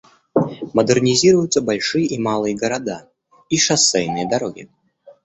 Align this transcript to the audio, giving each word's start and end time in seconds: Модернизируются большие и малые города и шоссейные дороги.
Модернизируются 0.73 1.61
большие 1.61 2.07
и 2.07 2.17
малые 2.17 2.55
города 2.55 3.07
и 3.51 3.59
шоссейные 3.59 4.27
дороги. 4.27 4.67